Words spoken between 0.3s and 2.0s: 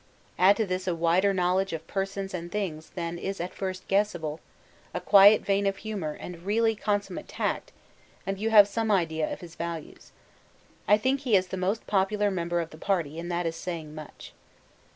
Add to this a wider knowledge of